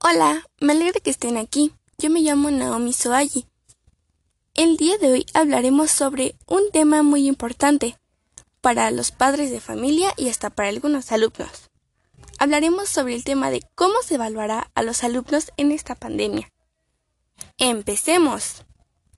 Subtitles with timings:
[0.00, 1.72] Hola, me alegra que estén aquí.
[1.98, 3.46] Yo me llamo Naomi Soayi.
[4.54, 7.98] El día de hoy hablaremos sobre un tema muy importante
[8.60, 11.68] para los padres de familia y hasta para algunos alumnos.
[12.38, 16.48] Hablaremos sobre el tema de cómo se evaluará a los alumnos en esta pandemia.
[17.58, 18.62] Empecemos.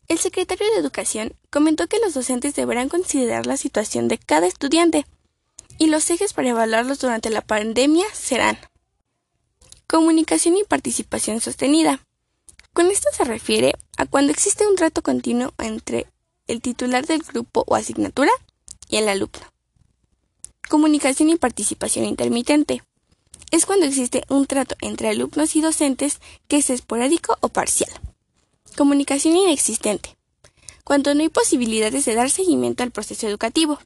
[0.08, 5.04] El secretario de Educación comentó que los docentes deberán considerar la situación de cada estudiante
[5.76, 8.58] y los ejes para evaluarlos durante la pandemia serán
[9.90, 11.98] comunicación y participación sostenida.
[12.72, 16.06] Con esto se refiere a cuando existe un trato continuo entre
[16.46, 18.30] el titular del grupo o asignatura
[18.88, 19.52] y el alumno.
[20.68, 22.84] Comunicación y participación intermitente.
[23.50, 27.90] Es cuando existe un trato entre alumnos y docentes que es esporádico o parcial.
[28.76, 30.16] Comunicación inexistente.
[30.84, 33.80] Cuando no hay posibilidades de dar seguimiento al proceso educativo.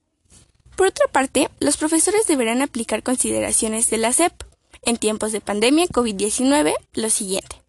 [0.76, 4.34] Por otra parte, los profesores deberán aplicar consideraciones de la SEP
[4.86, 7.62] en tiempos de pandemia COVID-19 lo siguiente.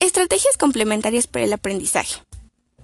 [0.00, 2.22] Estrategias complementarias para el aprendizaje.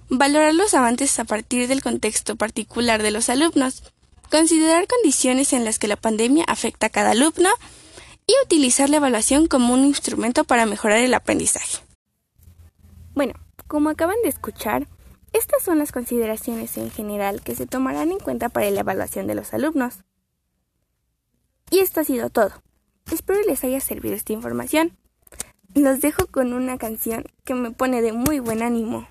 [0.09, 3.83] Valorar los avances a partir del contexto particular de los alumnos.
[4.29, 7.49] Considerar condiciones en las que la pandemia afecta a cada alumno
[8.25, 11.79] y utilizar la evaluación como un instrumento para mejorar el aprendizaje.
[13.13, 13.33] Bueno,
[13.67, 14.87] como acaban de escuchar,
[15.33, 19.35] estas son las consideraciones en general que se tomarán en cuenta para la evaluación de
[19.35, 19.95] los alumnos.
[21.69, 22.51] Y esto ha sido todo.
[23.13, 24.97] Espero les haya servido esta información.
[25.75, 29.07] Los dejo con una canción que me pone de muy buen ánimo.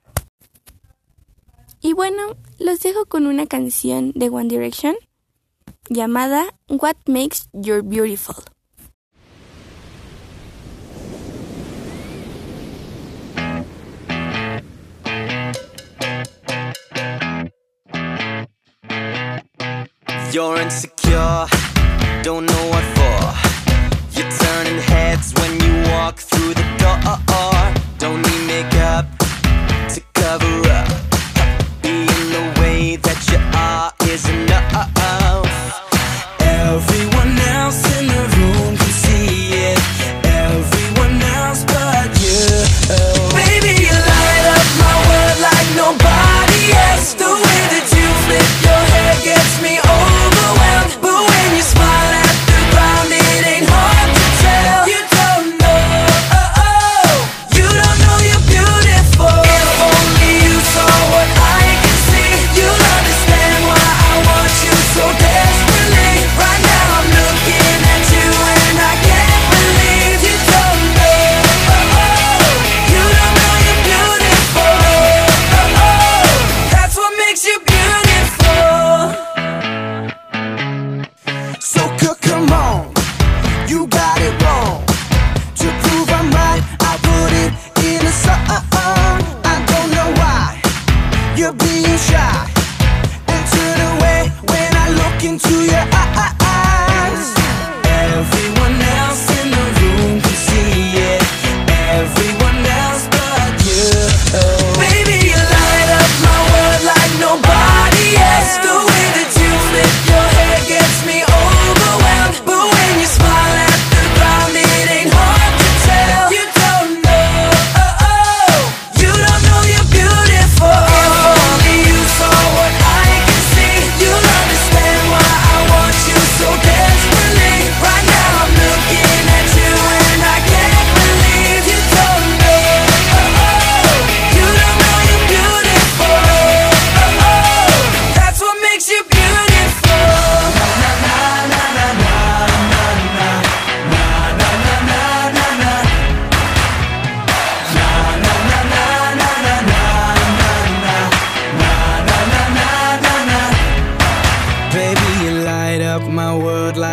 [1.80, 4.96] Y bueno, los dejo con una canción de One Direction
[5.88, 8.34] llamada What Makes You Beautiful.
[20.32, 21.46] You're insecure,
[22.24, 23.01] don't know what for.
[25.12, 25.61] heads when